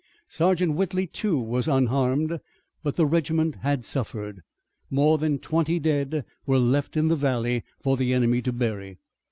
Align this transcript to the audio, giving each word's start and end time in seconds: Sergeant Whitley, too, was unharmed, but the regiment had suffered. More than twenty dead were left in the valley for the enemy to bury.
Sergeant 0.27 0.73
Whitley, 0.73 1.05
too, 1.05 1.37
was 1.39 1.67
unharmed, 1.67 2.39
but 2.81 2.95
the 2.95 3.05
regiment 3.05 3.57
had 3.57 3.85
suffered. 3.85 4.41
More 4.89 5.19
than 5.19 5.37
twenty 5.37 5.77
dead 5.77 6.25
were 6.47 6.57
left 6.57 6.97
in 6.97 7.07
the 7.07 7.15
valley 7.15 7.63
for 7.79 7.95
the 7.97 8.11
enemy 8.11 8.41
to 8.41 8.51
bury. 8.51 8.97